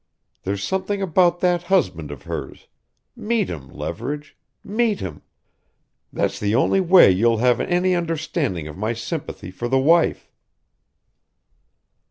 [0.41, 2.65] There's something about that husband of hers
[3.15, 5.21] meet him, Leverage meet him!
[6.11, 10.31] That's the only way you'll have any understanding of my sympathy for the wife."